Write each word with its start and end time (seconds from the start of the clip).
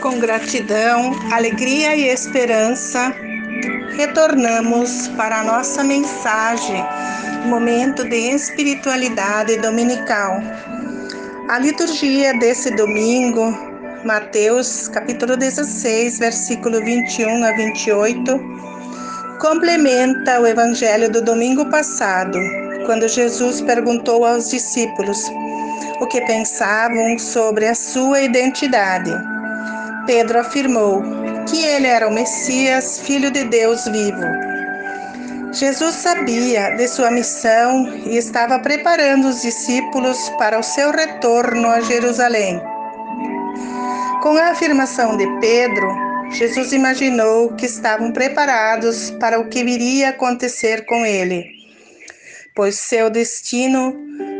com 0.00 0.18
gratidão, 0.18 1.12
alegria 1.30 1.94
e 1.94 2.08
esperança, 2.08 3.14
retornamos 3.96 5.08
para 5.08 5.40
a 5.40 5.44
nossa 5.44 5.84
mensagem, 5.84 6.82
momento 7.46 8.08
de 8.08 8.16
espiritualidade 8.16 9.58
dominical. 9.58 10.40
A 11.48 11.58
liturgia 11.58 12.32
desse 12.38 12.70
domingo, 12.76 13.54
Mateus 14.04 14.88
capítulo 14.88 15.36
16, 15.36 16.18
versículo 16.18 16.82
21 16.82 17.44
a 17.44 17.52
28, 17.52 18.40
complementa 19.38 20.40
o 20.40 20.46
evangelho 20.46 21.10
do 21.10 21.22
domingo 21.22 21.66
passado, 21.66 22.38
quando 22.86 23.06
Jesus 23.06 23.60
perguntou 23.60 24.24
aos 24.24 24.48
discípulos 24.48 25.30
o 26.00 26.06
que 26.06 26.22
pensavam 26.22 27.18
sobre 27.18 27.66
a 27.66 27.74
sua 27.74 28.22
identidade. 28.22 29.39
Pedro 30.06 30.40
afirmou 30.40 31.02
que 31.48 31.64
ele 31.64 31.86
era 31.86 32.08
o 32.08 32.12
Messias, 32.12 33.00
filho 33.00 33.30
de 33.30 33.44
Deus 33.44 33.84
vivo. 33.86 34.24
Jesus 35.52 35.96
sabia 35.96 36.70
de 36.76 36.86
sua 36.86 37.10
missão 37.10 37.92
e 38.06 38.16
estava 38.16 38.58
preparando 38.60 39.28
os 39.28 39.42
discípulos 39.42 40.16
para 40.38 40.58
o 40.58 40.62
seu 40.62 40.92
retorno 40.92 41.68
a 41.68 41.80
Jerusalém. 41.80 42.60
Com 44.22 44.36
a 44.36 44.50
afirmação 44.50 45.16
de 45.16 45.26
Pedro, 45.40 45.88
Jesus 46.30 46.72
imaginou 46.72 47.52
que 47.56 47.66
estavam 47.66 48.12
preparados 48.12 49.10
para 49.18 49.40
o 49.40 49.48
que 49.48 49.64
viria 49.64 50.10
acontecer 50.10 50.86
com 50.86 51.04
ele, 51.04 51.44
pois 52.54 52.76
seu 52.76 53.10
destino 53.10 53.92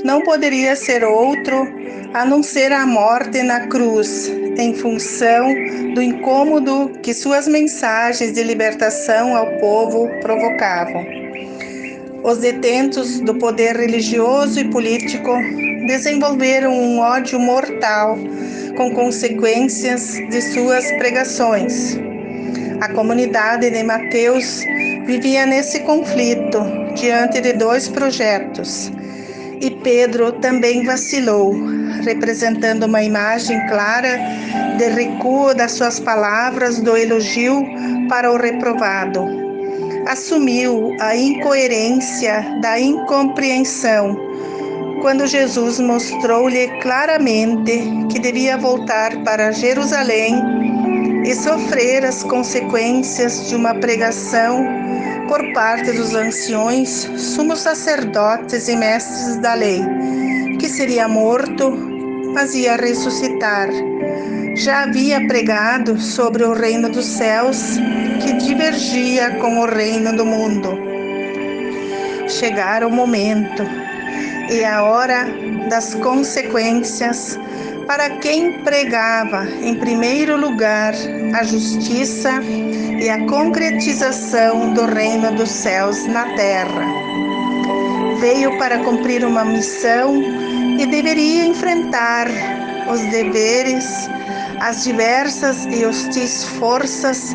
não 0.04 0.20
poderia 0.22 0.76
ser 0.76 1.02
outro 1.02 1.66
a 2.14 2.24
não 2.24 2.42
ser 2.42 2.72
a 2.72 2.86
morte 2.86 3.42
na 3.42 3.66
cruz, 3.66 4.30
em 4.56 4.74
função 4.74 5.52
do 5.94 6.02
incômodo 6.02 6.90
que 7.02 7.14
suas 7.14 7.46
mensagens 7.46 8.32
de 8.32 8.42
libertação 8.42 9.36
ao 9.36 9.46
povo 9.58 10.08
provocavam. 10.20 11.04
Os 12.22 12.38
detentos 12.38 13.20
do 13.20 13.34
poder 13.34 13.76
religioso 13.76 14.60
e 14.60 14.68
político 14.68 15.32
desenvolveram 15.86 16.72
um 16.72 16.98
ódio 16.98 17.38
mortal 17.38 18.18
com 18.76 18.92
consequências 18.92 20.14
de 20.30 20.40
suas 20.40 20.84
pregações. 20.92 21.98
A 22.80 22.88
comunidade 22.92 23.70
de 23.70 23.82
Mateus 23.82 24.62
vivia 25.06 25.46
nesse 25.46 25.80
conflito 25.80 26.60
diante 26.94 27.40
de 27.40 27.54
dois 27.54 27.88
projetos 27.88 28.92
e 29.60 29.70
Pedro 29.70 30.32
também 30.32 30.84
vacilou, 30.84 31.54
representando 32.02 32.84
uma 32.84 33.02
imagem 33.02 33.66
clara 33.68 34.18
de 34.78 34.88
recuo 34.88 35.54
das 35.54 35.72
suas 35.72 36.00
palavras 36.00 36.80
do 36.80 36.96
elogio 36.96 37.62
para 38.08 38.32
o 38.32 38.36
reprovado. 38.36 39.26
Assumiu 40.06 40.96
a 40.98 41.14
incoerência 41.14 42.58
da 42.62 42.80
incompreensão 42.80 44.16
quando 45.02 45.26
Jesus 45.26 45.78
mostrou-lhe 45.78 46.68
claramente 46.80 47.82
que 48.10 48.18
devia 48.18 48.56
voltar 48.56 49.16
para 49.24 49.52
Jerusalém 49.52 50.34
e 51.24 51.34
sofrer 51.34 52.04
as 52.04 52.22
consequências 52.22 53.48
de 53.48 53.56
uma 53.56 53.74
pregação 53.74 54.64
por 55.30 55.52
parte 55.52 55.92
dos 55.92 56.12
anciões, 56.12 57.08
sumos 57.16 57.60
sacerdotes 57.60 58.66
e 58.66 58.74
mestres 58.74 59.36
da 59.36 59.54
lei, 59.54 59.80
que 60.58 60.68
seria 60.68 61.06
morto, 61.06 61.70
mas 62.34 62.52
ia 62.52 62.74
ressuscitar. 62.74 63.68
Já 64.56 64.82
havia 64.82 65.24
pregado 65.28 66.00
sobre 66.00 66.42
o 66.42 66.52
reino 66.52 66.88
dos 66.88 67.04
céus, 67.04 67.76
que 68.20 68.32
divergia 68.44 69.36
com 69.36 69.60
o 69.60 69.66
reino 69.66 70.16
do 70.16 70.26
mundo. 70.26 70.76
Chegara 72.26 72.84
o 72.84 72.90
momento 72.90 73.62
e 74.50 74.64
a 74.64 74.82
hora 74.82 75.28
das 75.68 75.94
consequências 75.94 77.38
para 77.86 78.10
quem 78.18 78.62
pregava, 78.62 79.46
em 79.62 79.74
primeiro 79.74 80.36
lugar, 80.36 80.94
a 81.34 81.42
justiça 81.42 82.30
e 82.42 83.08
a 83.08 83.26
concretização 83.26 84.72
do 84.74 84.86
reino 84.86 85.34
dos 85.34 85.50
céus 85.50 86.06
na 86.06 86.24
terra. 86.36 86.84
Veio 88.20 88.58
para 88.58 88.78
cumprir 88.84 89.24
uma 89.24 89.44
missão 89.44 90.22
e 90.78 90.86
deveria 90.86 91.46
enfrentar 91.46 92.28
os 92.92 93.00
deveres, 93.10 94.08
as 94.60 94.84
diversas 94.84 95.64
e 95.66 95.84
hostis 95.84 96.44
forças, 96.44 97.34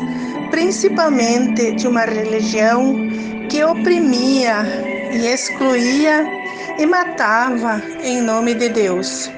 principalmente 0.50 1.72
de 1.72 1.88
uma 1.88 2.02
religião 2.02 3.08
que 3.48 3.62
oprimia 3.64 4.64
e 5.12 5.26
excluía 5.26 6.24
e 6.78 6.86
matava 6.86 7.82
em 8.02 8.20
nome 8.20 8.54
de 8.54 8.68
Deus. 8.68 9.35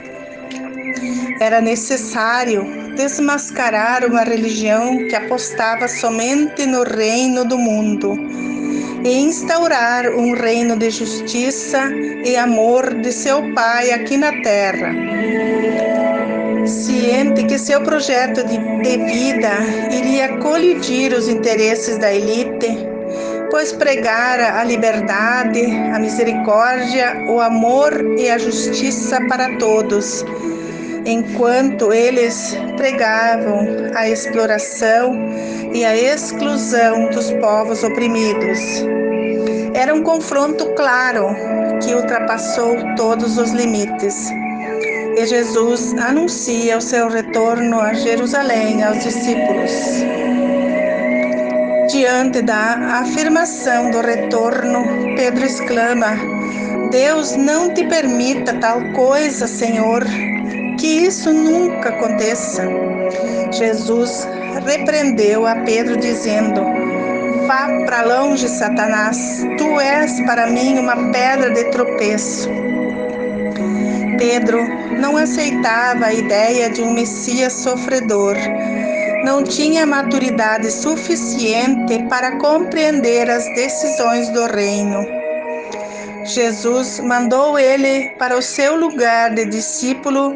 Era 1.41 1.61
necessário 1.61 2.67
desmascarar 2.97 4.05
uma 4.05 4.25
religião 4.25 4.99
que 5.07 5.15
apostava 5.15 5.87
somente 5.87 6.67
no 6.67 6.83
reino 6.83 7.45
do 7.45 7.57
mundo 7.57 8.19
e 9.05 9.21
instaurar 9.21 10.11
um 10.11 10.35
reino 10.35 10.77
de 10.77 10.91
justiça 10.91 11.91
e 12.25 12.37
amor 12.37 12.95
de 12.95 13.13
seu 13.13 13.55
Pai 13.55 13.93
aqui 13.93 14.17
na 14.17 14.33
terra. 14.43 14.93
Ciente 16.67 17.45
que 17.45 17.59
seu 17.59 17.81
projeto 17.83 18.45
de, 18.45 18.59
de 18.59 18.97
vida 19.05 19.51
iria 19.93 20.37
colidir 20.39 21.13
os 21.13 21.29
interesses 21.29 21.97
da 21.99 22.13
elite, 22.13 22.77
pois 23.51 23.73
pregara 23.73 24.61
a 24.61 24.65
liberdade, 24.65 25.65
a 25.95 25.99
misericórdia, 25.99 27.25
o 27.29 27.41
amor 27.41 27.93
e 28.19 28.29
a 28.29 28.37
justiça 28.37 29.21
para 29.29 29.57
todos 29.57 30.25
enquanto 31.09 31.91
eles 31.91 32.55
pregavam 32.77 33.67
a 33.95 34.09
exploração 34.09 35.17
e 35.73 35.83
a 35.83 35.97
exclusão 35.97 37.09
dos 37.09 37.33
povos 37.33 37.83
oprimidos. 37.83 38.59
Era 39.73 39.95
um 39.95 40.03
confronto 40.03 40.67
claro 40.75 41.35
que 41.83 41.95
ultrapassou 41.95 42.77
todos 42.95 43.39
os 43.39 43.53
limites. 43.53 44.31
E 45.17 45.27
Jesus 45.27 45.95
anuncia 45.95 46.77
o 46.77 46.81
seu 46.81 47.09
retorno 47.09 47.81
a 47.81 47.95
Jerusalém 47.95 48.83
aos 48.83 49.03
discípulos. 49.03 49.73
Diante 51.91 52.43
da 52.43 53.01
afirmação 53.01 53.91
do 53.91 54.01
retorno, 54.03 54.85
Pedro 55.17 55.45
exclama: 55.45 56.19
Deus 56.91 57.35
não 57.35 57.73
te 57.73 57.85
permita 57.87 58.53
tal 58.55 58.81
coisa, 58.93 59.47
Senhor 59.47 60.05
que 60.79 60.87
isso 60.87 61.33
nunca 61.33 61.91
aconteça. 61.91 62.65
Jesus 63.53 64.27
repreendeu 64.65 65.47
a 65.47 65.57
Pedro, 65.57 65.97
dizendo: 65.97 66.63
Vá 67.47 67.69
para 67.85 68.03
longe, 68.05 68.49
Satanás, 68.49 69.45
tu 69.59 69.81
és 69.81 70.21
para 70.23 70.47
mim 70.47 70.79
uma 70.79 71.11
pedra 71.13 71.51
de 71.51 71.65
tropeço. 71.65 72.49
Pedro 74.19 74.59
não 75.01 75.17
aceitava 75.17 76.07
a 76.07 76.15
ideia 76.15 76.71
de 76.71 76.83
um 76.83 76.93
Messias 76.93 77.53
sofredor. 77.53 78.37
Não 79.25 79.43
tinha 79.43 79.87
maturidade 79.87 80.71
suficiente 80.71 82.03
para 82.09 82.37
compreender 82.39 83.29
as 83.31 83.45
decisões 83.55 84.29
do 84.31 84.47
reino. 84.47 85.18
Jesus 86.29 87.01
mandou 87.01 87.59
ele 87.59 88.11
para 88.19 88.37
o 88.37 88.43
seu 88.43 88.77
lugar 88.77 89.35
de 89.35 89.47
discípulo 89.47 90.35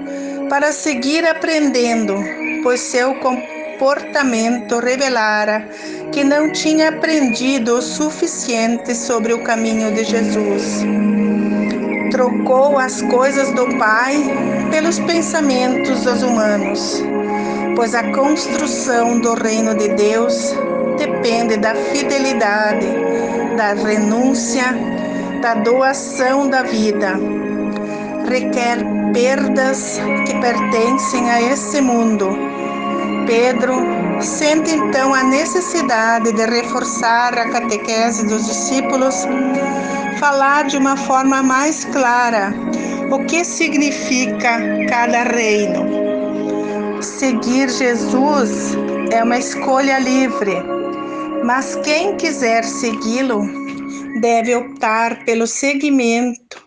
para 0.48 0.72
seguir 0.72 1.26
aprendendo, 1.26 2.14
pois 2.62 2.80
seu 2.80 3.14
comportamento 3.16 4.78
revelara 4.78 5.68
que 6.10 6.24
não 6.24 6.50
tinha 6.50 6.88
aprendido 6.88 7.76
o 7.76 7.82
suficiente 7.82 8.94
sobre 8.94 9.34
o 9.34 9.42
caminho 9.44 9.92
de 9.92 10.04
Jesus. 10.04 10.82
Trocou 12.10 12.78
as 12.78 13.02
coisas 13.02 13.52
do 13.52 13.76
Pai 13.78 14.16
pelos 14.70 14.98
pensamentos 15.00 16.04
dos 16.04 16.22
humanos, 16.22 17.02
pois 17.76 17.94
a 17.94 18.10
construção 18.12 19.18
do 19.20 19.34
reino 19.34 19.74
de 19.74 19.88
Deus 19.88 20.54
depende 20.96 21.56
da 21.58 21.74
fidelidade, 21.74 22.86
da 23.56 23.74
renúncia, 23.74 24.74
da 25.42 25.54
doação 25.54 26.48
da 26.48 26.62
vida. 26.62 27.18
Requer 28.28 28.78
perdas 29.12 30.00
que 30.24 30.38
pertencem 30.40 31.28
a 31.28 31.42
esse 31.42 31.80
mundo. 31.80 32.28
Pedro 33.26 33.74
sente 34.20 34.70
então 34.70 35.12
a 35.12 35.24
necessidade 35.24 36.32
de 36.32 36.46
reforçar 36.46 37.36
a 37.36 37.50
catequese 37.50 38.24
dos 38.24 38.46
discípulos, 38.46 39.26
falar 40.20 40.64
de 40.64 40.76
uma 40.76 40.96
forma 40.96 41.42
mais 41.42 41.84
clara 41.86 42.54
o 43.10 43.24
que 43.26 43.44
significa 43.44 44.60
cada 44.88 45.24
reino. 45.24 47.02
Seguir 47.02 47.68
Jesus 47.68 48.76
é 49.10 49.24
uma 49.24 49.38
escolha 49.38 49.98
livre, 49.98 50.62
mas 51.44 51.74
quem 51.82 52.16
quiser 52.16 52.62
segui-lo 52.62 53.61
deve 54.20 54.54
optar 54.54 55.24
pelo 55.24 55.46
seguimento, 55.46 56.66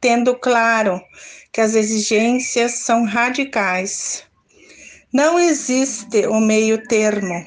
tendo 0.00 0.34
claro 0.34 1.00
que 1.52 1.60
as 1.60 1.74
exigências 1.74 2.72
são 2.72 3.04
radicais. 3.04 4.24
Não 5.12 5.38
existe 5.38 6.26
o 6.26 6.40
meio 6.40 6.86
termo. 6.88 7.44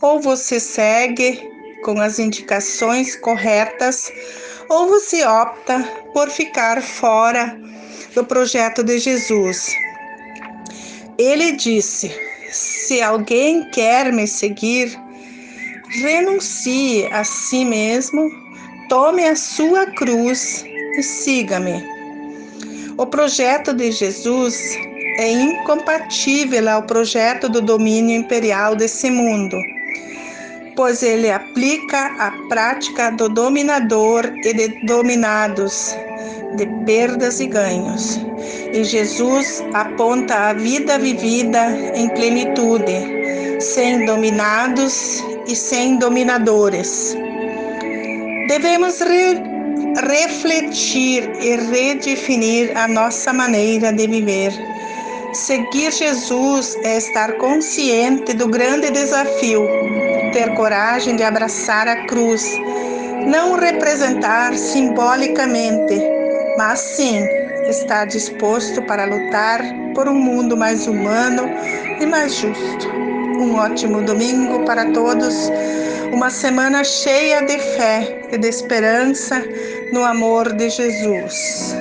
Ou 0.00 0.20
você 0.20 0.58
segue 0.60 1.40
com 1.84 2.00
as 2.00 2.18
indicações 2.18 3.16
corretas, 3.16 4.12
ou 4.68 4.88
você 4.88 5.24
opta 5.24 5.82
por 6.12 6.30
ficar 6.30 6.80
fora 6.82 7.60
do 8.14 8.24
projeto 8.24 8.82
de 8.82 8.98
Jesus. 8.98 9.74
Ele 11.18 11.52
disse: 11.52 12.10
Se 12.50 13.02
alguém 13.02 13.68
quer 13.70 14.12
me 14.12 14.26
seguir, 14.26 14.98
renuncie 15.88 17.06
a 17.12 17.24
si 17.24 17.64
mesmo, 17.64 18.30
tome 18.88 19.24
a 19.26 19.36
sua 19.36 19.86
cruz 19.86 20.64
e 20.96 21.02
siga-me. 21.02 21.82
O 22.98 23.06
projeto 23.06 23.72
de 23.72 23.90
Jesus 23.90 24.76
é 25.18 25.30
incompatível 25.30 26.68
ao 26.68 26.82
projeto 26.82 27.48
do 27.48 27.60
domínio 27.60 28.16
imperial 28.16 28.76
desse 28.76 29.10
mundo, 29.10 29.56
pois 30.76 31.02
ele 31.02 31.30
aplica 31.30 32.06
a 32.18 32.30
prática 32.48 33.10
do 33.10 33.28
dominador 33.28 34.26
e 34.44 34.54
de 34.54 34.86
dominados, 34.86 35.96
de 36.56 36.66
perdas 36.84 37.40
e 37.40 37.46
ganhos. 37.46 38.20
E 38.72 38.84
Jesus 38.84 39.62
aponta 39.74 40.50
a 40.50 40.52
vida 40.52 40.98
vivida 40.98 41.70
em 41.94 42.08
plenitude, 42.10 43.60
sem 43.60 44.04
dominados 44.04 45.22
e 45.46 45.54
sem 45.54 45.96
dominadores. 45.96 47.16
Devemos 48.52 49.00
re 49.00 49.42
refletir 49.96 51.22
e 51.40 51.56
redefinir 51.56 52.76
a 52.76 52.86
nossa 52.86 53.32
maneira 53.32 53.90
de 53.90 54.06
viver. 54.06 54.52
Seguir 55.32 55.90
Jesus 55.90 56.76
é 56.84 56.98
estar 56.98 57.32
consciente 57.38 58.34
do 58.34 58.46
grande 58.46 58.90
desafio, 58.90 59.66
ter 60.34 60.52
coragem 60.54 61.16
de 61.16 61.22
abraçar 61.22 61.88
a 61.88 62.04
cruz, 62.04 62.44
não 63.26 63.54
representar 63.54 64.54
simbolicamente, 64.54 65.98
mas 66.58 66.78
sim 66.78 67.24
estar 67.70 68.04
disposto 68.04 68.82
para 68.82 69.06
lutar 69.06 69.62
por 69.94 70.06
um 70.06 70.14
mundo 70.14 70.58
mais 70.58 70.86
humano 70.86 71.48
e 71.98 72.04
mais 72.04 72.34
justo. 72.34 72.86
Um 73.38 73.54
ótimo 73.54 74.02
domingo 74.02 74.62
para 74.66 74.92
todos, 74.92 75.50
uma 76.12 76.30
semana 76.30 76.84
cheia 76.84 77.40
de 77.42 77.58
fé 77.58 78.28
e 78.30 78.38
de 78.38 78.46
esperança 78.46 79.42
no 79.92 80.04
amor 80.04 80.52
de 80.52 80.68
Jesus. 80.68 81.74